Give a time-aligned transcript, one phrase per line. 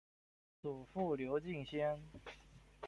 [0.63, 2.01] 祖父刘敬先。